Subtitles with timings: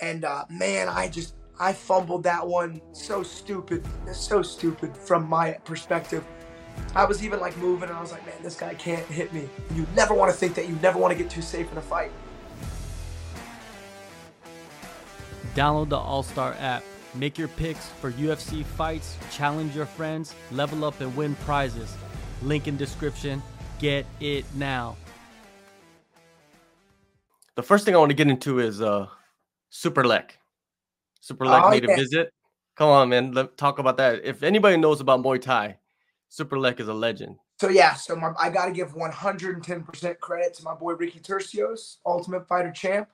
[0.00, 5.52] And uh, man, I just I fumbled that one so stupid, so stupid from my
[5.64, 6.24] perspective.
[6.94, 9.48] I was even like moving, and I was like, man, this guy can't hit me.
[9.74, 10.68] You never want to think that.
[10.68, 12.12] You never want to get too safe in a fight.
[15.54, 16.84] Download the All Star app.
[17.14, 21.92] Make your picks for UFC fights, challenge your friends, level up, and win prizes.
[22.42, 23.42] Link in description.
[23.80, 24.96] Get it now.
[27.56, 29.08] The first thing I want to get into is uh
[29.72, 30.30] Superlek.
[31.22, 31.92] Superlek Oh, made yeah.
[31.92, 32.32] a visit.
[32.76, 33.32] Come on, man.
[33.32, 34.24] Let talk about that.
[34.24, 35.76] If anybody knows about Muay Thai,
[36.30, 37.36] Superlek is a legend.
[37.60, 41.96] So yeah, so my, I got to give 110% credit to my boy Ricky Turcios,
[42.06, 43.08] Ultimate Fighter champ.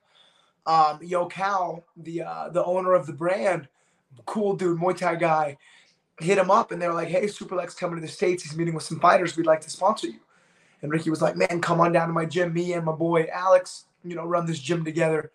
[0.66, 3.68] Um, Yokkao, the uh, the owner of the brand,
[4.26, 5.56] cool dude, Muay Thai guy,
[6.20, 8.42] hit him up and they were like, "Hey, Superlek's coming to the states.
[8.42, 9.36] He's meeting with some fighters.
[9.36, 10.20] We'd like to sponsor you."
[10.82, 12.52] And Ricky was like, "Man, come on down to my gym.
[12.52, 15.32] Me and my boy Alex, you know, run this gym together."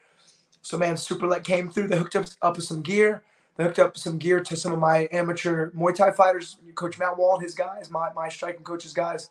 [0.61, 1.87] So man, Superlek came through.
[1.87, 3.23] They hooked up up with some gear.
[3.55, 7.17] They hooked up some gear to some of my amateur Muay Thai fighters, Coach Matt
[7.17, 9.29] Wall, his guys, my my striking coach's guys.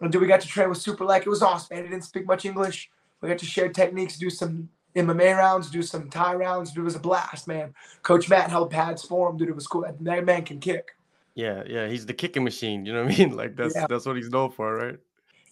[0.00, 1.20] And dude, we got to train with Superlek.
[1.20, 1.84] It was awesome, man.
[1.84, 2.90] He didn't speak much English.
[3.20, 6.70] We got to share techniques, do some MMA rounds, do some Thai rounds.
[6.72, 7.72] Dude, it was a blast, man.
[8.02, 9.36] Coach Matt held pads for him.
[9.36, 9.82] Dude, it was cool.
[9.82, 10.96] That that man can kick.
[11.36, 12.84] Yeah, yeah, he's the kicking machine.
[12.84, 13.36] You know what I mean?
[13.36, 13.86] Like that's Yeah.
[13.88, 14.98] that's what he's known for, right?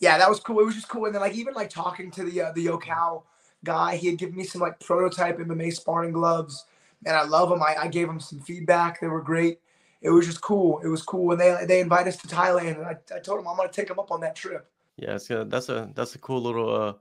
[0.00, 0.58] yeah, that was cool.
[0.60, 1.04] It was just cool.
[1.06, 3.22] And then like even like talking to the uh, the Yokkao
[3.64, 6.64] guy, he had given me some like prototype MMA sparring gloves,
[7.06, 7.62] and I love them.
[7.62, 9.00] I, I gave him some feedback.
[9.00, 9.60] They were great.
[10.00, 10.80] It was just cool.
[10.80, 11.32] It was cool.
[11.32, 13.88] And they they invite us to Thailand, and I, I told him I'm gonna take
[13.88, 14.68] them up on that trip.
[14.96, 16.94] Yeah, it's a, that's a that's a cool little uh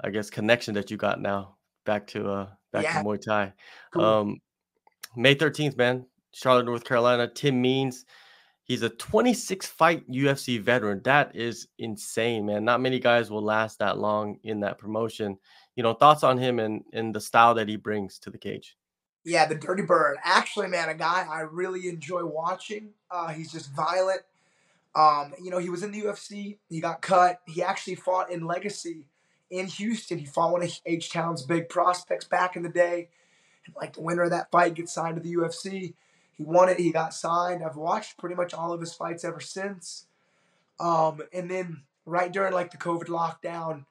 [0.00, 2.98] I guess connection that you got now back to uh back Yeah.
[2.98, 3.52] to Muay Thai.
[3.92, 4.04] Cool.
[4.04, 4.40] Um
[5.16, 6.06] May 13th, man.
[6.32, 7.28] Charlotte, North Carolina.
[7.28, 8.04] Tim Means.
[8.64, 11.02] He's a 26 fight UFC veteran.
[11.04, 12.64] That is insane, man.
[12.64, 15.36] Not many guys will last that long in that promotion.
[15.76, 18.76] You know, thoughts on him and and the style that he brings to the cage.
[19.24, 20.16] Yeah, the Dirty Bird.
[20.24, 22.90] Actually, man, a guy I really enjoy watching.
[23.10, 24.22] Uh, he's just violent.
[24.94, 26.58] Um, you know, he was in the UFC.
[26.68, 27.40] He got cut.
[27.46, 29.06] He actually fought in Legacy
[29.50, 30.18] in Houston.
[30.18, 33.08] He fought one of H Town's big prospects back in the day.
[33.66, 35.94] And like the winner of that fight gets signed to the UFC.
[36.36, 36.80] He won it.
[36.80, 37.62] He got signed.
[37.62, 40.06] I've watched pretty much all of his fights ever since.
[40.80, 43.84] Um, and then right during like the COVID lockdown,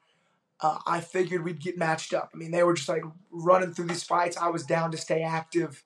[0.62, 2.30] uh, I figured we'd get matched up.
[2.32, 4.36] I mean, they were just like running through these fights.
[4.36, 5.82] I was down to stay active,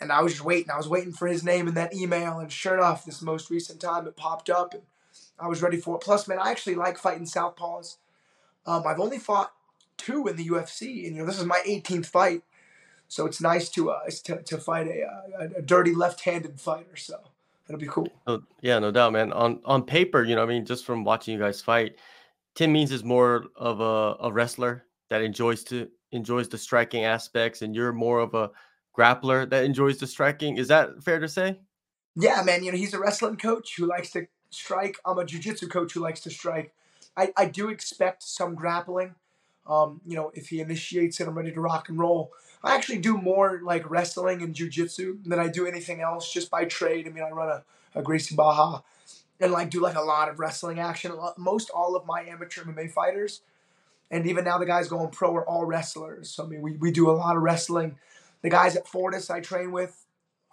[0.00, 0.70] and I was just waiting.
[0.70, 3.80] I was waiting for his name in that email, and sure enough, this most recent
[3.80, 4.82] time it popped up, and
[5.40, 6.02] I was ready for it.
[6.02, 7.96] Plus, man, I actually like fighting southpaws.
[8.66, 9.52] Um, I've only fought
[9.96, 12.42] two in the UFC, and you know this is my 18th fight,
[13.08, 16.96] so it's nice to uh, to, to fight a, uh, a, a dirty left-handed fighter.
[16.96, 17.18] So
[17.66, 18.08] that'll be cool.
[18.26, 19.32] Oh, yeah, no doubt, man.
[19.32, 21.96] On on paper, you know, I mean, just from watching you guys fight,
[22.54, 27.62] Tim Means is more of a, a wrestler that enjoys to enjoys the striking aspects,
[27.62, 28.50] and you're more of a
[28.96, 30.58] grappler that enjoys the striking.
[30.58, 31.60] Is that fair to say?
[32.14, 32.62] Yeah, man.
[32.62, 34.96] You know, he's a wrestling coach who likes to strike.
[35.06, 36.74] I'm a jujitsu coach who likes to strike.
[37.16, 39.14] I, I do expect some grappling.
[39.66, 42.32] Um, you know, if he initiates it, I'm ready to rock and roll.
[42.64, 46.64] I actually do more like wrestling and jujitsu than I do anything else just by
[46.64, 47.06] trade.
[47.06, 48.82] I mean, I run a, a Gracie Barra
[49.42, 51.12] and like do like a lot of wrestling action.
[51.36, 53.42] Most all of my amateur MMA fighters,
[54.10, 56.30] and even now the guys going pro are all wrestlers.
[56.30, 57.96] So I mean, we, we do a lot of wrestling.
[58.42, 60.06] The guys at Fortis I train with,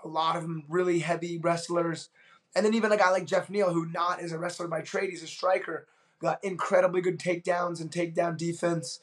[0.04, 2.10] a lot of them really heavy wrestlers.
[2.56, 5.12] And then even a guy like Geoff Neal, who not is a wrestler by trade,
[5.12, 5.86] he's a striker,
[6.20, 9.02] got incredibly good takedowns and takedown defense.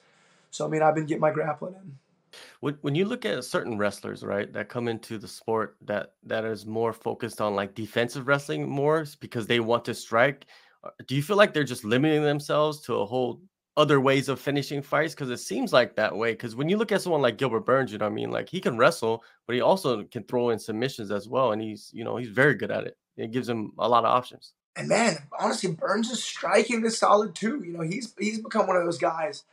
[0.50, 1.98] So I mean, I've been getting my grappling in.
[2.60, 6.44] When when you look at certain wrestlers, right, that come into the sport that that
[6.44, 10.46] is more focused on like defensive wrestling more because they want to strike,
[10.84, 13.42] uh, do you feel like they're just limiting themselves to a whole
[13.76, 15.14] other ways of finishing fights?
[15.14, 16.32] Because it seems like that way.
[16.32, 18.30] Because when you look at someone like Gilbert Burns, you know what I mean?
[18.30, 21.90] Like he can wrestle, but he also can throw in submissions as well, and he's
[21.92, 22.96] you know he's very good at it.
[23.16, 24.52] It gives him a lot of options.
[24.76, 27.62] And man, honestly, Burns' is striking is solid too.
[27.64, 29.44] You know, he's he's become one of those guys.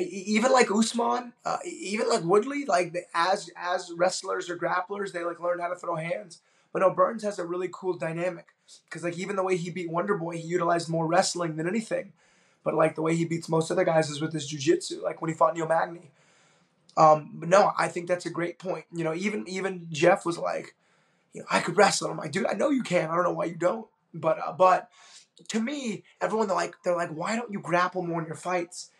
[0.00, 5.24] Even like Usman, uh, even like Woodley, like the, as as wrestlers or grapplers, they
[5.24, 6.40] like learn how to throw hands.
[6.72, 8.46] But no, Burns has a really cool dynamic
[8.84, 12.12] because like even the way he beat Wonder Boy, he utilized more wrestling than anything.
[12.62, 15.30] But like the way he beats most other guys is with his jujitsu, like when
[15.30, 16.10] he fought Neil Magny.
[16.96, 18.84] Um, but no, I think that's a great point.
[18.92, 20.74] You know, even even Geoff was like,
[21.32, 22.10] you know, I could wrestle.
[22.10, 23.10] I'm like, dude, I know you can.
[23.10, 23.86] I don't know why you don't.
[24.12, 24.90] But uh, but
[25.48, 28.90] to me, everyone they're like they're like, why don't you grapple more in your fights?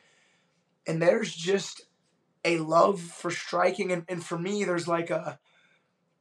[0.91, 1.83] And there's just
[2.45, 5.39] a love for striking, and, and for me, there's like a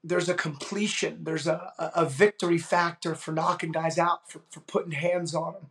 [0.04, 4.92] there's a completion, there's a, a victory factor for knocking guys out, for, for putting
[4.92, 5.68] hands on them.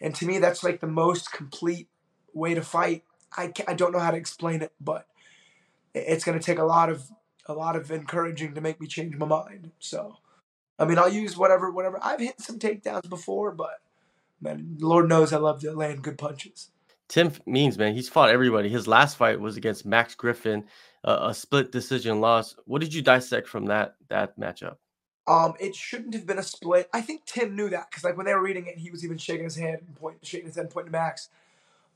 [0.00, 1.88] And to me, that's like the most complete
[2.32, 3.04] way to fight.
[3.36, 5.06] I, I don't know how to explain it, but
[5.94, 7.10] it's going to take a lot of
[7.44, 9.72] a lot of encouraging to make me change my mind.
[9.80, 10.16] So,
[10.78, 11.98] I mean, I'll use whatever whatever.
[12.02, 13.80] I've hit some takedowns before, but
[14.40, 16.70] man, Lord knows I love to land good punches.
[17.10, 18.68] Tim Means, man, he's fought everybody.
[18.68, 20.64] His last fight was against Max Griffin,
[21.04, 22.54] uh, a split decision loss.
[22.66, 24.76] What did you dissect from that that matchup?
[25.26, 26.88] Um, it shouldn't have been a split.
[26.94, 29.18] I think Tim knew that because like when they were reading it, he was even
[29.18, 31.30] shaking his head and point, shaking his head, pointing to Max.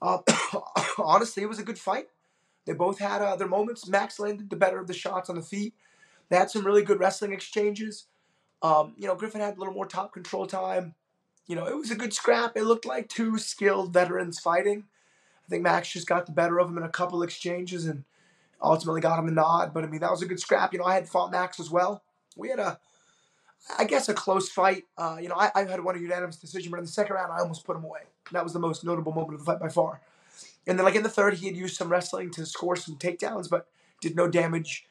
[0.03, 0.19] Uh,
[0.99, 2.09] honestly, it was a good fight.
[2.67, 3.87] They both had uh, their moments.
[3.87, 5.75] Max landed the better of the shots on the feet.
[6.29, 8.07] They had some really good wrestling exchanges.
[8.63, 10.95] Um, you know, Griffin had a little more top control time.
[11.47, 12.57] You know, it was a good scrap.
[12.57, 14.85] It looked like two skilled veterans fighting.
[15.47, 18.05] I think Max just got the better of him in a couple exchanges and
[18.63, 19.75] ultimately got him a nod.
[19.75, 20.73] But I mean, that was a good scrap.
[20.73, 22.03] You know, I had fought Max as well.
[22.37, 22.79] We had a,
[23.79, 24.85] I guess, a close fight.
[24.97, 27.33] Uh, you know, I, I had won a unanimous decision, but in the second round,
[27.33, 28.01] I almost put him away.
[28.33, 30.01] That was the most notable moment of the fight by far.
[30.67, 33.51] And then, like in the third, he had used some wrestling to score some takedowns,
[33.51, 33.67] but
[34.01, 34.87] did no damage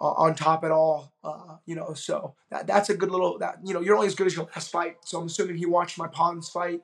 [0.00, 1.12] uh, on top at all.
[1.24, 3.38] Uh, you know, so that, that's a good little.
[3.38, 4.98] That you know, you're only as good as your last fight.
[5.04, 6.82] So I'm assuming he watched my Pons fight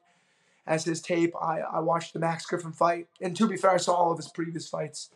[0.67, 1.35] as his tape.
[1.41, 4.19] I, I watched the Max Griffin fight, and to be fair, I saw all of
[4.19, 5.11] his previous fights.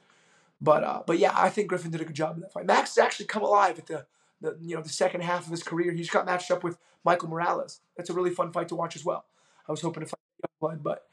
[0.60, 2.66] But uh, but yeah, I think Griffin did a good job in that fight.
[2.66, 4.06] Max has actually come alive at the,
[4.40, 5.92] the you know the second half of his career.
[5.92, 7.80] He just got matched up with Michael Morales.
[7.96, 9.26] That's a really fun fight to watch as well.
[9.68, 10.18] I was hoping to fight
[10.60, 11.06] blood, but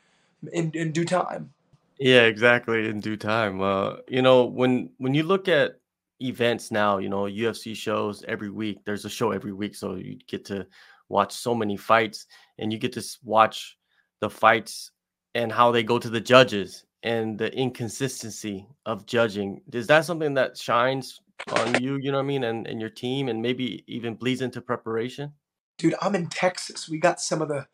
[0.52, 1.54] in in due time.
[2.00, 2.88] Yeah, exactly.
[2.88, 3.62] In due time.
[3.62, 5.80] Uh, you know, when when you look at
[6.22, 8.80] events now, you know, UFC shows every week.
[8.86, 10.66] There's a show every week, so you get to
[11.10, 12.28] watch so many fights,
[12.58, 13.78] and you get to watch
[14.24, 14.90] the fights
[15.36, 19.62] and how they go to the judges and the inconsistency of judging.
[19.74, 21.20] Is that something that shines
[21.52, 21.98] on you?
[22.02, 25.34] You know what I mean, and and your team, and maybe even bleeds into preparation.
[25.78, 26.88] Dude, I'm in Texas.
[26.88, 27.68] We got some of the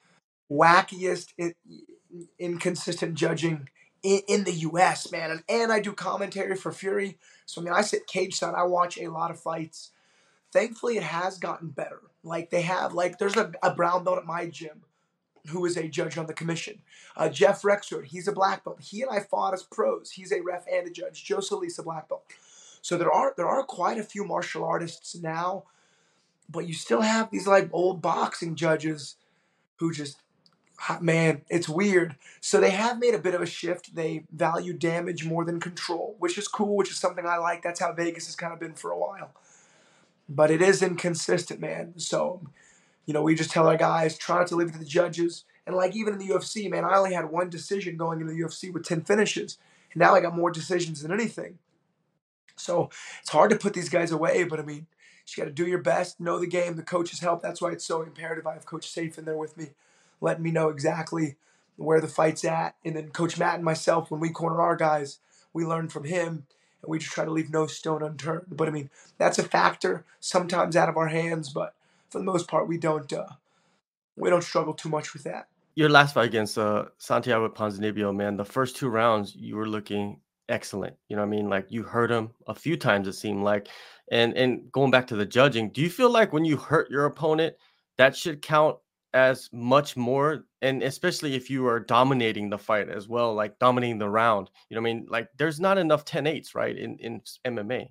[0.52, 1.34] wackiest,
[2.40, 3.70] inconsistent judging
[4.02, 5.30] in, in the U.S., man.
[5.30, 7.20] And, and I do commentary for Fury.
[7.46, 8.56] So, I mean, I sit cage side.
[8.56, 9.92] I watch a lot of fights.
[10.52, 12.00] Thankfully, it has gotten better.
[12.24, 14.82] Like, they have, like, there's a, a brown belt at my gym
[15.50, 16.80] who is a judge on the commission.
[17.16, 18.80] Uh, Jeff Rexford, he's a black belt.
[18.82, 20.12] He and I fought as pros.
[20.12, 21.24] He's a ref and a judge.
[21.24, 22.24] Joe Solis, a black belt.
[22.82, 25.64] So there are there are quite a few martial artists now,
[26.50, 29.16] but you still have these like old boxing judges
[29.78, 30.22] who just
[31.02, 32.16] man, it's weird.
[32.42, 33.96] So they have made a bit of a shift.
[33.96, 37.62] They value damage more than control, which is cool, which is something I like.
[37.62, 39.32] That's how Vegas has kind of been for a while.
[40.28, 41.94] But it is inconsistent, man.
[41.98, 42.42] So,
[43.10, 45.44] you know, we just tell our guys, try not to leave it to the judges.
[45.66, 48.40] And like even in the UFC, man, I only had one decision going into the
[48.40, 49.58] UFC with 10 finishes.
[49.92, 51.58] And now I got more decisions than anything.
[52.56, 54.86] So it's hard to put these guys away, but I mean,
[55.26, 57.42] you got to do your best, know the game, the coaches help.
[57.42, 58.46] That's why it's so imperative.
[58.46, 59.70] I have Coach Sayif in there with me
[60.22, 61.38] letting me know exactly
[61.78, 62.76] where the fight's at.
[62.86, 65.18] And then Coach Matt and myself, when we corner our guys,
[65.52, 66.46] we learn from him
[66.84, 68.46] and we just try to leave no stone unturned.
[68.52, 71.74] But I mean, that's a factor sometimes out of our hands, but
[72.10, 73.28] for the most part, we don't uh,
[74.16, 75.48] we don't struggle too much with that.
[75.76, 80.20] Your last fight against uh, Santiago Ponzinibbio, man, the first two rounds you were looking
[80.50, 80.96] excellent.
[81.08, 81.50] You know what I mean?
[81.50, 83.70] Like you hurt him a few times, it seemed like.
[84.12, 87.06] And and going back to the judging, do you feel like when you hurt your
[87.06, 87.56] opponent,
[87.98, 88.78] that should count
[89.14, 93.98] as much more and especially if you are dominating the fight as well like dominating
[93.98, 96.96] the round you know what i mean like there's not enough 10 8s right in
[97.00, 97.90] in mma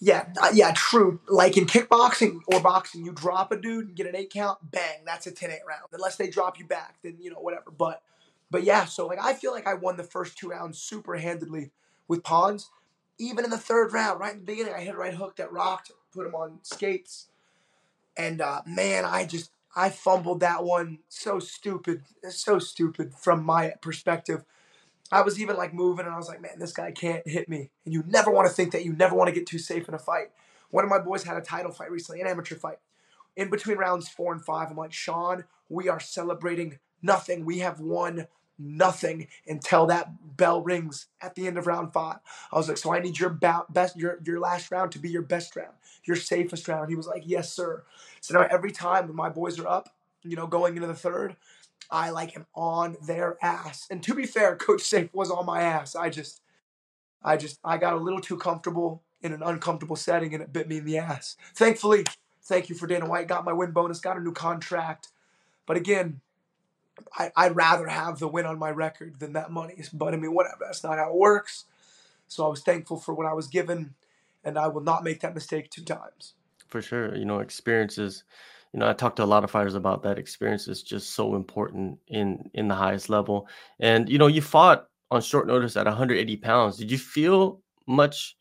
[0.00, 1.20] yeah uh, yeah true.
[1.28, 5.00] Like in kickboxing or boxing you drop a dude and get an 8 count bang
[5.04, 5.82] that's a 10 8 round.
[5.92, 7.70] Unless they drop you back then you know whatever.
[7.76, 8.02] But
[8.50, 11.70] but yeah so like i feel like i won the first two rounds super handedly
[12.08, 12.66] with Ponz.
[13.18, 15.52] Even in the third round right in the beginning i hit a right hook that
[15.52, 17.28] rocked put him on skates.
[18.16, 21.00] And uh, man i just I fumbled that one.
[21.10, 24.42] So stupid, so stupid from my perspective.
[25.12, 27.70] I was even like moving and I was like, man, this guy can't hit me.
[27.84, 29.94] And you never want to think that you never want to get too safe in
[29.94, 30.30] a fight.
[30.70, 32.78] One of my boys had a title fight recently, an amateur fight.
[33.36, 37.44] In between rounds four and five, I'm like, Sean, we are celebrating nothing.
[37.44, 38.26] We have won
[38.58, 42.18] nothing until that bell rings at the end of round five.
[42.50, 45.22] I was like, so I need your best, your your last round to be your
[45.22, 46.88] best round, your safest round.
[46.88, 47.84] He was like, yes, sir.
[48.20, 51.36] So now every time when my boys are up, you know, going into the third,
[51.90, 53.86] I like am on their ass.
[53.90, 55.94] And to be fair, Coach Sayif was on my ass.
[55.94, 56.42] I just,
[57.22, 60.68] I just, I got a little too comfortable in an uncomfortable setting, and it bit
[60.68, 61.36] me in the ass.
[61.54, 62.04] Thankfully,
[62.42, 63.28] thank you for Dana White.
[63.28, 65.08] Got my win bonus, got a new contract.
[65.66, 66.20] But again,
[67.16, 69.82] I, I'd rather have the win on my record than that money.
[69.92, 70.58] But I mean, whatever.
[70.60, 71.64] That's not how it works.
[72.28, 73.94] So I was thankful for what I was given,
[74.44, 76.34] and I will not make that mistake two times.
[76.68, 77.16] For sure.
[77.16, 78.24] You know, experiences.
[78.72, 80.18] You know, I talked to a lot of fighters about that.
[80.18, 83.48] Experience is just so important in in the highest level.
[83.80, 86.76] And you know, you fought on short notice at 180 pounds.
[86.76, 88.36] Did you feel much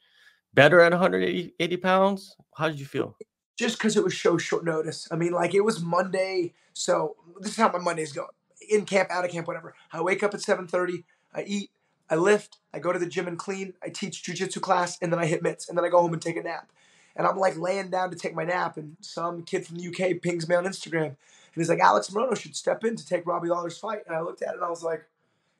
[0.53, 2.36] better at 180 pounds?
[2.55, 3.15] How did you feel?
[3.58, 5.08] Just because it was so short notice.
[5.12, 8.27] I mean, like it was Monday, so this is how my Mondays go.
[8.70, 9.75] In camp, out of camp, whatever.
[9.91, 11.03] I wake up at 7:30.
[11.34, 11.70] I eat.
[12.10, 12.58] I lift.
[12.74, 13.74] I go to the gym and clean.
[13.82, 16.22] I teach jujitsu class, and then I hit mitts, and then I go home and
[16.22, 16.72] take a nap.
[17.15, 20.22] And I'm like laying down to take my nap, and some kid from the UK
[20.22, 21.15] pings me on Instagram, and
[21.55, 24.01] he's like, Alex Morono should step in to take Robbie Lawler's fight.
[24.05, 25.05] And I looked at it, and I was like,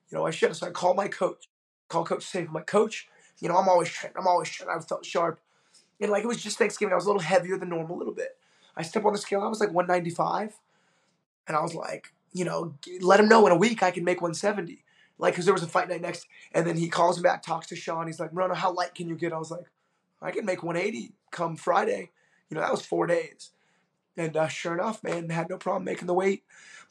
[0.10, 0.56] you know, I should.
[0.56, 1.48] So I called my coach,
[1.88, 2.52] call Coach Sayif.
[2.52, 3.08] My coach,
[3.40, 4.16] you know, I'm always trained.
[4.18, 4.52] I'm always.
[4.70, 5.40] I felt sharp.
[6.02, 6.92] And like it was just Thanksgiving.
[6.92, 8.38] I was a little heavier than normal, a little bit.
[8.76, 9.42] I step on the scale.
[9.42, 10.60] I was like 195,
[11.48, 14.22] and I was like, you know, let him know in a week I can make
[14.22, 14.84] 170.
[15.18, 17.68] Like, because there was a fight night next, and then he calls me back, talks
[17.68, 18.08] to Sean.
[18.08, 19.32] He's like, Morono, how light can you get?
[19.32, 19.64] I was like,
[20.22, 22.12] I can make 180 come Friday.
[22.50, 23.52] You know, that was four days.
[24.18, 26.44] And uh, sure enough, man, had no problem making the weight.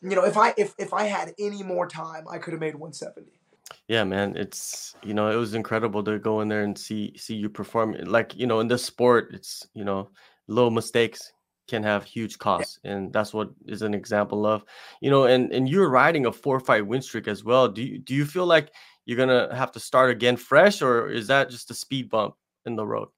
[0.02, 2.74] You know, if I if if I had any more time, I could have made
[2.74, 3.32] 170.
[3.88, 7.34] Yeah, man, it's you know it was incredible to go in there and see see
[7.34, 7.96] you perform.
[8.04, 10.10] Like you know, in this sport, it's you know
[10.46, 11.32] little mistakes
[11.66, 14.64] can have huge costs, and that's what is an example of
[15.00, 15.24] you know.
[15.24, 17.68] And and you're riding a four fight win streak as well.
[17.68, 18.70] Do you do you feel like
[19.06, 22.34] you're gonna have to start again fresh, or is that just a speed bump
[22.66, 23.08] in the road?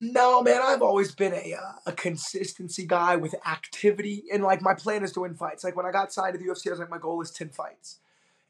[0.00, 4.74] No, man, I've always been a uh, a consistency guy with activity, and like my
[4.74, 5.64] plan is to win fights.
[5.64, 7.48] Like when I got signed to the UFC, I was like, my goal is ten
[7.48, 8.00] fights,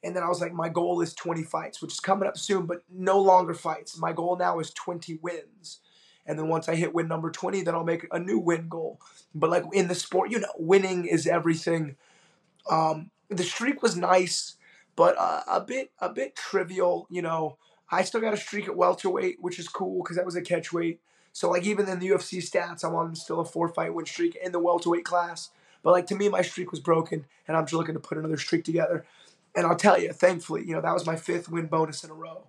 [0.03, 2.67] and then I was like, my goal is twenty fights, which is coming up soon,
[2.67, 3.99] but no longer fights.
[3.99, 5.81] My goal now is twenty wins,
[6.27, 9.01] and then once I hit win number twenty, then I'll make a new win goal.
[9.35, 11.97] But like in the sport, you know, winning is everything.
[12.69, 14.57] Um, the streak was nice,
[14.97, 17.07] but uh, a bit a bit trivial.
[17.11, 17.59] You know,
[17.91, 20.73] I still got a streak at welterweight, which is cool because that was a catch
[20.73, 21.01] weight.
[21.33, 24.37] So like even in the UFC stats, I'm on still a four fight win streak
[24.37, 25.51] in the welterweight class.
[25.83, 28.39] But like to me, my streak was broken, and I'm just looking to put another
[28.39, 29.05] streak together.
[29.55, 32.15] And I'll tell you, thankfully, you know that was my fifth win bonus in a
[32.15, 32.45] row.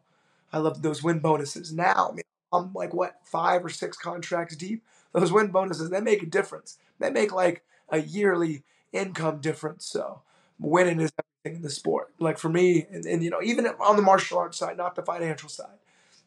[0.54, 1.74] I love those win bonuses.
[1.74, 2.24] Now, I mean,
[2.54, 4.84] I'm like what five or six contracts deep.
[5.12, 6.78] Those win bonuses they make a difference.
[7.00, 8.64] They make like a yearly
[8.94, 9.86] income difference.
[9.86, 10.22] So
[10.60, 11.12] winning is
[11.54, 12.14] in the sport.
[12.20, 15.04] Like for me, and, and you know even on the martial arts side, not the
[15.04, 15.78] financial side,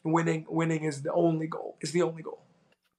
[0.04, 1.76] winning winning is the only goal.
[1.80, 2.42] Is the only goal.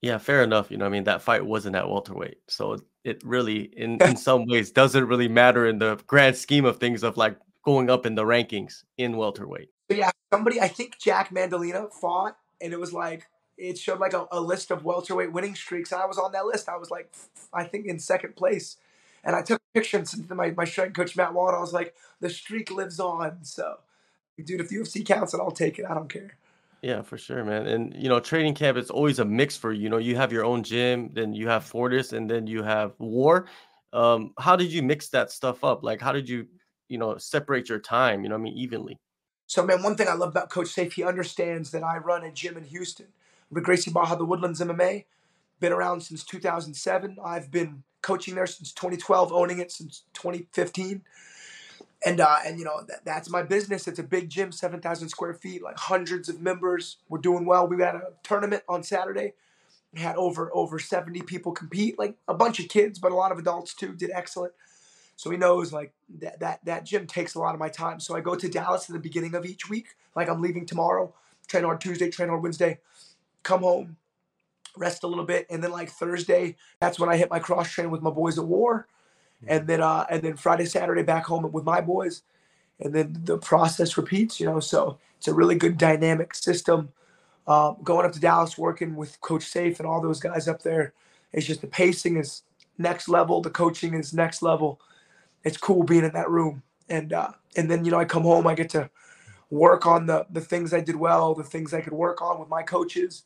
[0.02, 0.70] Yeah, fair enough.
[0.70, 4.46] You know, I mean, that fight wasn't at welterweight, so it really, in in some
[4.46, 8.14] ways, doesn't really matter in the grand scheme of things of like going up in
[8.14, 9.68] the rankings in welterweight.
[9.88, 13.26] But yeah, somebody I think Jack Maddalena fought, and it was like
[13.58, 16.46] it showed like a, a list of welterweight winning streaks, and I was on that
[16.46, 16.68] list.
[16.68, 17.12] I was like,
[17.52, 18.76] I think in second place,
[19.24, 21.54] and I took a picture and sent to my my strength coach Matt Wall.
[21.54, 23.44] I was like, the streak lives on.
[23.44, 23.78] So,
[24.42, 25.86] dude, if the UFC counts it, I'll take it.
[25.88, 26.36] I don't care.
[26.82, 27.66] Yeah, for sure, man.
[27.66, 29.82] And you know, training camp it's always a mix for you.
[29.82, 32.94] You know, you have your own gym, then you have Fortis, and then you have
[32.98, 33.46] War.
[33.92, 35.82] Um, how did you mix that stuff up?
[35.82, 36.46] Like, how did you,
[36.88, 38.22] you know, separate your time?
[38.22, 38.96] You know, I mean, evenly.
[39.46, 42.30] So, man, one thing I love about Coach Sayif, he understands that I run a
[42.30, 43.08] gym in Houston
[43.50, 45.06] with Gracie Barra, the Woodlands MMA.
[45.58, 47.18] Been around since 2007.
[47.22, 51.02] I've been coaching there since 2012, owning it since 2015
[52.04, 53.86] and uh, and you know that, that's my business.
[53.86, 56.96] It's a big gym, seven thousand square feet, like hundreds of members.
[57.08, 57.66] We're doing well.
[57.66, 59.34] We had a tournament on Saturday.
[59.92, 63.32] We had over over seventy people compete, like a bunch of kids, but a lot
[63.32, 63.92] of adults too.
[63.92, 64.54] Did excellent.
[65.16, 68.00] So he knows like that that that gym takes a lot of my time.
[68.00, 69.88] So I go to Dallas at the beginning of each week.
[70.16, 71.12] Like I'm leaving tomorrow,
[71.48, 72.78] train hard Tuesday, train hard Wednesday,
[73.42, 73.96] come home,
[74.76, 77.90] rest a little bit, and then like Thursday, that's when I hit my cross train
[77.90, 78.86] with my boys at War
[79.46, 82.22] and then uh, and then Friday, Saturday back home with my boys,
[82.78, 84.40] and then the process repeats.
[84.40, 86.90] You know, so it's a really good dynamic system.
[87.46, 90.92] Um, going up to Dallas, working with Coach Sayif and all those guys up there,
[91.32, 92.42] it's just the pacing is
[92.78, 94.80] next level, the coaching is next level.
[95.42, 98.46] It's cool being in that room, and uh, and then you know I come home,
[98.46, 98.90] I get to
[99.50, 102.48] work on the the things I did well, the things I could work on with
[102.48, 103.24] my coaches,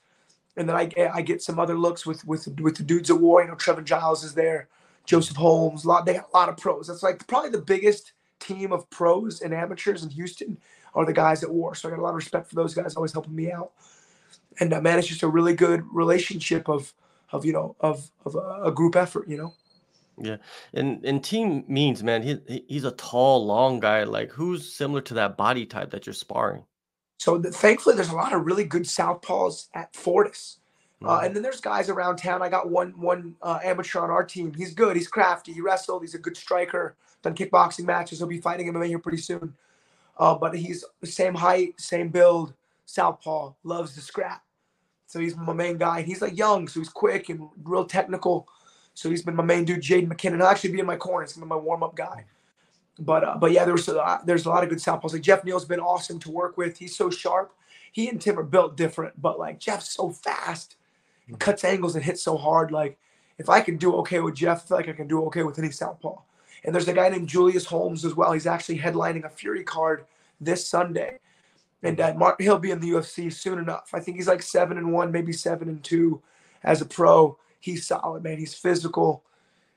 [0.57, 3.21] and then I get I get some other looks with with with the dudes at
[3.21, 3.43] War.
[3.43, 4.69] You know, Trevin Giles is there.
[5.05, 5.85] Joseph Holmes.
[5.85, 6.07] A lot.
[6.07, 6.87] They got a lot of pros.
[6.87, 10.59] That's like probably the biggest team of pros and amateurs in Houston
[10.95, 11.75] are the guys at War.
[11.75, 13.73] So I got a lot of respect for those guys, always helping me out.
[14.61, 16.93] And uh, man, it's just a really good relationship of
[17.33, 19.29] of you know of of a group effort.
[19.29, 19.55] You know.
[20.17, 20.37] Yeah,
[20.73, 24.05] and and Tim Means man, he he's a tall, long guy.
[24.05, 26.65] Like who's similar to that body type that you're sparring?
[27.25, 30.59] So the, thankfully, there's a lot of really good southpaws at Fortis.
[31.03, 32.43] Uh, and then there's guys around town.
[32.43, 34.53] I got one one uh, amateur on our team.
[34.53, 34.95] He's good.
[34.95, 35.51] He's crafty.
[35.51, 36.03] He wrestled.
[36.03, 36.97] He's a good striker.
[37.23, 38.19] Done kickboxing matches.
[38.19, 39.55] He'll be fighting MMA here pretty soon.
[40.19, 42.53] Uh, but he's the same height, same build,
[42.85, 43.55] southpaw.
[43.63, 44.43] Loves the scrap.
[45.07, 46.03] So he's my main guy.
[46.03, 48.47] He's like young, so he's quick and real technical.
[48.93, 49.81] So he's been my main dude.
[49.81, 50.37] Jaden McKinnon.
[50.37, 51.25] He'll actually be in my corner.
[51.25, 52.27] He's gonna be my warm up guy.
[52.99, 55.13] But uh, but yeah, there's a lot, there's a lot of good southpaws.
[55.13, 56.79] Like Geoff Neal's been awesome to work with.
[56.79, 57.53] He's so sharp
[57.95, 60.75] he and Tim are built different, but like Geoff's so fast,
[61.29, 61.37] mm-hmm.
[61.37, 62.73] cuts angles and hits so hard.
[62.73, 62.99] Like
[63.39, 65.61] if I can do okay with Geoff, I feel like I can do okay with
[65.61, 66.17] any southpaw.
[66.65, 68.33] And there's a guy named Julius Holmes as well.
[68.33, 70.07] He's actually headlining a Fury card
[70.41, 71.21] this Sunday,
[71.85, 73.91] and uh, Mark, he'll be in the UFC soon enough.
[73.95, 76.21] I think he's like seven and one, maybe seven and two
[76.65, 77.39] as a pro.
[77.61, 78.39] He's solid, man.
[78.39, 79.23] He's physical,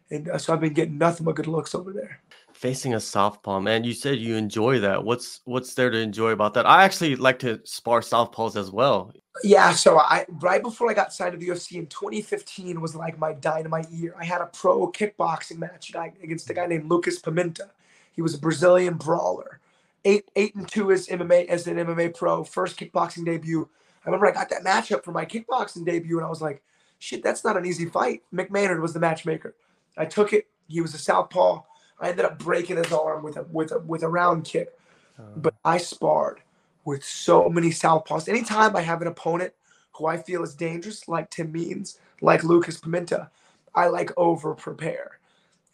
[0.09, 2.19] and uh, so I've been getting nothing but good looks over there
[2.57, 3.83] facing a southpaw, man.
[3.83, 5.03] You said you enjoy that.
[5.03, 6.65] What's what's there to enjoy about that?
[6.65, 9.13] I actually like to spar southpaws as well.
[9.43, 13.19] Yeah, so I right before I got signed to the UFC in 2015 was like
[13.19, 14.15] my dynamite year.
[14.19, 17.69] I had a pro kickboxing match against a guy named Lucas Pimenta.
[18.13, 19.59] He was a Brazilian brawler.
[20.03, 23.69] Eight eight and two as MMA as an MMA pro, first kickboxing debut.
[24.03, 26.63] I remember I got that matchup for my kickboxing debut, and I was like,
[26.97, 28.23] shit, that's not an easy fight.
[28.31, 29.53] Maynard was the matchmaker.
[29.97, 30.47] I took it.
[30.67, 31.61] He was a southpaw.
[31.99, 34.73] I ended up breaking his arm with a with a with a round kick.
[35.19, 36.41] Uh, but I sparred
[36.85, 38.29] with so many southpaws.
[38.29, 39.53] Anytime I have an opponent
[39.93, 43.29] who I feel is dangerous, like Tim Means, like Lucas Pimenta,
[43.75, 45.19] I like over prepare.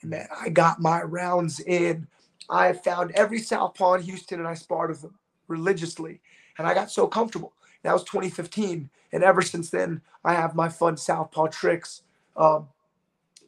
[0.01, 2.07] And man, I got my rounds in.
[2.49, 5.15] I found every southpaw in Houston and I sparred with them
[5.47, 6.21] religiously.
[6.57, 7.53] And I got so comfortable.
[7.83, 8.89] That was 2015.
[9.11, 12.01] And ever since then, I have my fun southpaw tricks.
[12.35, 12.67] Um,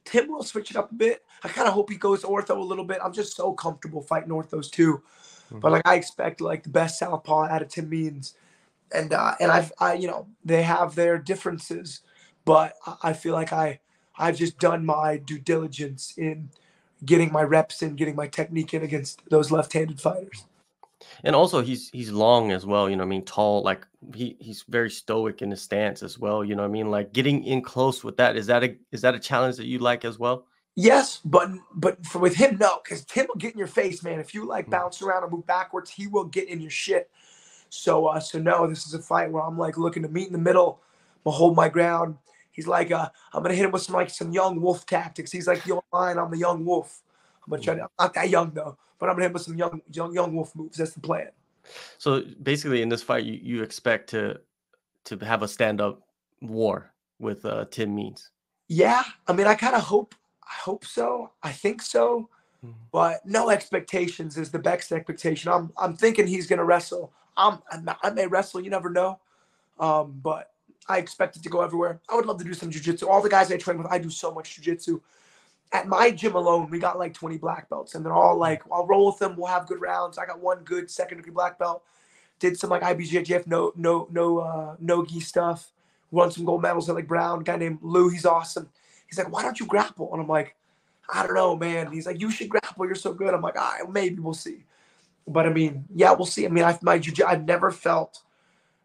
[0.05, 1.25] Tim will switch it up a bit.
[1.43, 2.99] I kind of hope he goes ortho a little bit.
[3.03, 5.01] I'm just so comfortable fighting orthos too.
[5.47, 5.59] Mm-hmm.
[5.59, 8.35] But like I expect like the best southpaw out of Tim Means.
[8.93, 12.01] And uh and I've I you know, they have their differences,
[12.45, 13.79] but I feel like I
[14.17, 16.49] I've just done my due diligence in
[17.03, 20.45] getting my reps and getting my technique in against those left-handed fighters.
[21.23, 24.63] And also he's he's long as well, you know I mean, tall, like he he's
[24.67, 26.91] very stoic in his stance as well, you know I mean?
[26.91, 29.79] Like getting in close with that, is that a is that a challenge that you
[29.79, 30.45] like as well?
[30.75, 34.19] Yes, but but for with him, no, because Tim will get in your face, man.
[34.19, 34.71] If you like hmm.
[34.71, 37.09] bounce around and move backwards, he will get in your shit.
[37.69, 40.33] So uh so no, this is a fight where I'm like looking to meet in
[40.33, 40.81] the middle,
[41.23, 42.17] but hold my ground.
[42.51, 45.31] He's like, uh, I'm gonna hit him with some like some young wolf tactics.
[45.31, 47.01] He's like, the line, I'm the young wolf.
[47.45, 49.57] I'm gonna try to, I'm not that young though but I'm gonna hit with some
[49.57, 50.77] young young young wolf moves.
[50.77, 51.29] That's the plan.
[51.97, 54.39] So basically, in this fight, you, you expect to
[55.05, 56.01] to have a stand up
[56.41, 58.31] war with uh, Tim Means.
[58.67, 61.31] Yeah, I mean, I kind of hope I hope so.
[61.43, 62.29] I think so,
[62.65, 62.71] mm-hmm.
[62.91, 65.51] but no expectations is the best expectation.
[65.51, 67.11] I'm I'm thinking he's gonna wrestle.
[67.37, 68.61] I'm, I'm I may wrestle.
[68.61, 69.19] You never know,
[69.79, 70.51] um, but
[70.87, 71.99] I expect it to go everywhere.
[72.09, 73.07] I would love to do some jujitsu.
[73.07, 75.01] All the guys I train with, I do so much jujitsu
[75.71, 78.87] at my gym alone, we got like 20 black belts, and they're all like, I'll
[78.87, 79.35] roll with them.
[79.35, 80.17] We'll have good rounds.
[80.17, 81.83] I got one good second degree black belt.
[82.39, 85.71] Did some like IBJJF no no no uh no gi stuff.
[86.11, 87.43] Won some gold medals at like Brown.
[87.43, 88.69] Guy named Lou, he's awesome.
[89.07, 90.11] He's like, why don't you grapple?
[90.11, 90.55] And I'm like,
[91.13, 91.91] I don't know, man.
[91.91, 92.85] He's like, you should grapple.
[92.85, 93.33] You're so good.
[93.33, 94.63] I'm like, all right, maybe we'll see.
[95.27, 96.45] But I mean, yeah, we'll see.
[96.45, 98.21] I mean, I've my jiu- I've never felt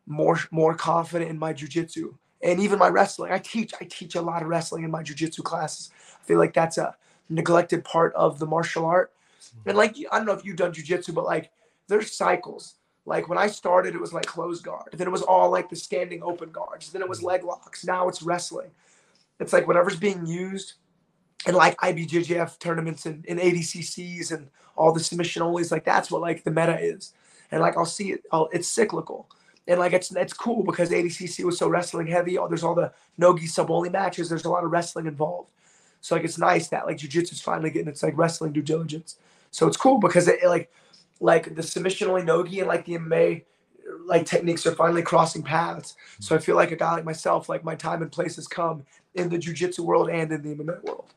[0.07, 3.33] more more confident in my jujitsu and even my wrestling.
[3.33, 5.91] I teach I teach a lot of wrestling in my jujitsu classes.
[6.21, 6.97] I feel like that's a
[7.29, 9.13] neglected part of the martial art.
[9.67, 11.51] And like I don't know if you've done jujitsu, but like
[11.89, 12.75] there's cycles.
[13.07, 14.91] Like when I started, it was like closed guard.
[14.93, 16.93] Then it was all like the standing open guards.
[16.93, 17.85] Then it was leg locks.
[17.85, 18.71] Now it's wrestling.
[19.39, 20.75] It's like whatever's being used
[21.47, 25.73] in like IBJJF tournaments and in ADCCs and all the submission onlys.
[25.73, 27.13] Like that's what like the meta is.
[27.51, 28.25] And like I'll see it.
[28.31, 29.29] I'll, it's cyclical
[29.69, 32.39] and like it's it's cool because ADCC was so wrestling heavy.
[32.39, 34.29] Oh, there's all the nogi sub only matches.
[34.29, 35.51] There's a lot of wrestling involved.
[36.01, 39.17] So like it's nice that like jujitsu is finally getting its like wrestling due diligence.
[39.51, 40.71] So it's cool because it, it like
[41.21, 43.45] like the submission only nogi and like the MMA
[44.07, 45.97] like techniques are finally crossing paths.
[46.21, 48.85] So I feel like a guy like myself, like my time and place has come
[49.15, 51.13] in the jujitsu world and in the MMA world.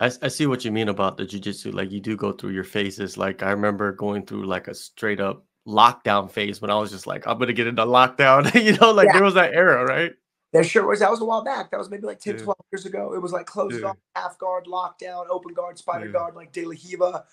[0.00, 1.72] I, I see what you mean about the jujitsu.
[1.72, 3.16] Like you do go through your phases.
[3.16, 7.06] Like I remember going through like a straight up lockdown phase when I was just
[7.06, 8.52] like, I'm gonna get into lockdown.
[8.62, 9.12] you know, like yeah.
[9.14, 10.12] there was that era, right?
[10.52, 11.00] There sure was.
[11.00, 11.70] That was a while back.
[11.70, 12.44] That was maybe like 10, yeah.
[12.44, 13.12] 12 years ago.
[13.14, 13.92] It was like closed yeah.
[14.14, 17.24] half guard, lockdown, open guard, spider guard, like De La Riva.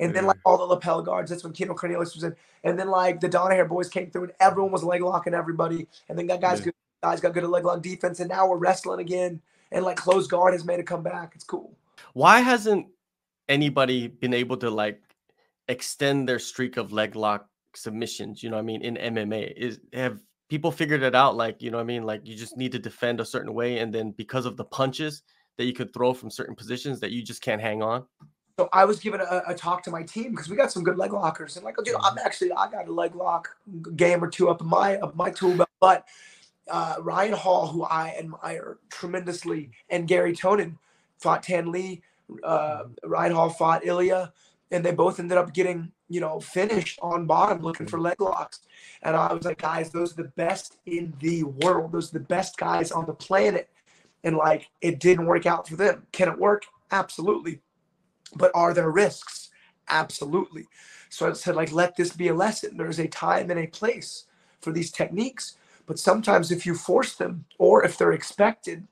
[0.00, 1.30] And then like all the lapel guards.
[1.30, 2.36] That's when Keenan Cornelius was in.
[2.64, 5.86] And then like the Danaher boys came through and everyone was leg locking everybody.
[6.08, 8.20] And then got guys good guys got good at leg lock defense.
[8.20, 9.40] And now we're wrestling again.
[9.72, 11.32] And like closed guard has made a comeback.
[11.34, 11.74] It's cool.
[12.12, 12.86] Why hasn't
[13.48, 15.00] anybody been able to like
[15.68, 19.52] extend their streak of leg lock submissions, you know I mean, in MMA?
[19.56, 22.56] Is have people figured it out like, you know what I mean, like you just
[22.56, 25.22] need to defend a certain way and then because of the punches
[25.56, 28.04] that you could throw from certain positions that you just can't hang on?
[28.58, 30.98] So I was giving a, a talk to my team because we got some good
[30.98, 32.18] leg lockers and like, oh, dude, I'm mm-hmm.
[32.24, 33.56] actually I got a leg lock
[33.94, 36.04] game or two up in my up my tool belt, but
[36.68, 40.76] uh, Ryan Hall, who I admire tremendously, and Garry Tonon
[41.18, 41.98] fought Thanh Le.
[42.42, 43.08] Uh, mm-hmm.
[43.08, 44.32] Ryan Hall fought Ilia,
[44.70, 48.60] and they both ended up getting you know, finished on bottom looking for leg locks.
[49.02, 51.92] And I was like, guys, those are the best in the world.
[51.92, 53.68] Those are the best guys on the planet.
[54.24, 56.06] And like, it didn't work out for them.
[56.12, 56.64] Can it work?
[56.90, 57.60] Absolutely.
[58.34, 59.50] But are there risks?
[59.88, 60.66] Absolutely.
[61.10, 62.76] So I said, like, let this be a lesson.
[62.76, 64.24] There's a time and a place
[64.60, 65.56] for these techniques.
[65.86, 68.86] But sometimes if you force them or if they're expected,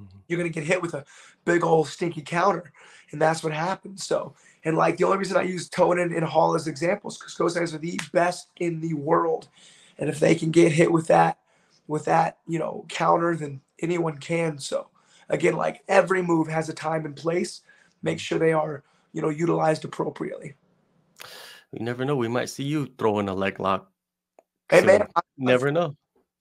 [0.00, 0.18] mm-hmm.
[0.28, 1.04] you're going to get hit with a
[1.44, 2.72] big old stinky counter.
[3.12, 4.00] And that's what happened.
[4.00, 4.34] So
[4.66, 7.72] and like the only reason I use Tonon and Hall as examples because those guys
[7.72, 9.48] are the best in the world.
[9.96, 11.38] And if they can get hit with that,
[11.86, 14.58] with that, you know, counter, then anyone can.
[14.58, 14.88] So
[15.28, 17.62] again, like every move has a time and place.
[18.02, 20.54] Make sure they are, you know, utilized appropriately.
[21.70, 22.16] You never know.
[22.16, 23.88] We might see you throwing a leg lock.
[24.68, 25.96] Hey so man, I, never know.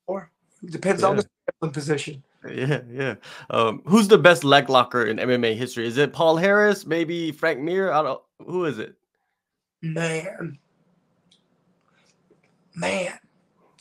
[0.07, 0.31] Or
[0.65, 1.09] depends yeah.
[1.09, 1.21] on
[1.61, 2.23] the position.
[2.49, 3.15] Yeah, yeah.
[3.49, 5.87] Um, who's the best leg locker in MMA history?
[5.87, 6.85] Is it Paul Harris?
[6.85, 7.91] Maybe Frank Mir?
[7.91, 8.21] I don't.
[8.45, 8.95] Who is it?
[9.81, 10.57] Man,
[12.75, 13.19] man,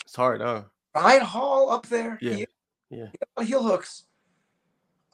[0.05, 0.63] it's hard, huh?
[0.95, 2.19] Ryan Hall up there.
[2.21, 2.47] Yeah, he,
[2.91, 3.07] yeah.
[3.43, 4.05] Heel hooks.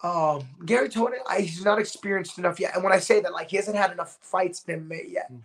[0.03, 2.75] Um, Garry Tonon, he's not experienced enough yet.
[2.75, 5.31] And when I say that, like he hasn't had enough fights in MMA yet.
[5.33, 5.43] Mm.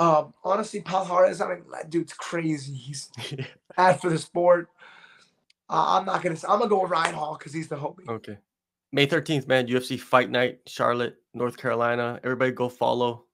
[0.00, 2.72] Um, honestly, Paul Harris, I mean, that dude's crazy.
[2.72, 3.10] He's
[3.76, 4.68] bad for the sport.
[5.70, 6.36] Uh, I'm not gonna.
[6.48, 8.08] I'm gonna go with Ryan Hall because he's the homie.
[8.08, 8.36] Okay.
[8.92, 9.68] May 13th, man.
[9.68, 12.18] UFC Fight Night, Charlotte, North Carolina.
[12.24, 13.26] Everybody, go follow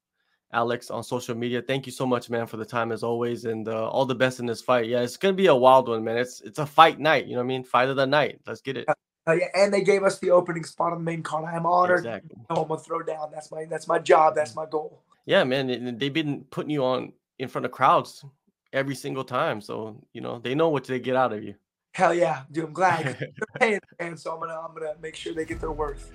[0.53, 1.63] Alex on social media.
[1.63, 4.39] Thank you so much, man, for the time as always, and uh, all the best
[4.39, 4.87] in this fight.
[4.87, 6.19] Yeah, it's gonna be a wild one, man.
[6.19, 7.25] It's it's a fight night.
[7.25, 7.65] You know what I mean?
[7.65, 8.41] Fight of the night.
[8.47, 8.87] Let's get it.
[8.89, 11.47] Uh, yeah, and they gave us the opening spot on the main card.
[11.47, 12.01] I'm honored.
[12.01, 12.37] Exactly.
[12.51, 13.31] I'm gonna throw down.
[13.33, 14.35] That's my that's my job.
[14.35, 15.03] That's my goal.
[15.25, 15.97] Yeah, man.
[15.99, 18.27] They've been putting you on in front of crowds
[18.75, 21.55] every single time, so you know they know what they get out of you.
[21.97, 22.67] Hell yeah, dude!
[22.67, 25.73] I'm glad they're paying, and so I'm gonna I'm gonna make sure they get their
[25.73, 26.13] worth.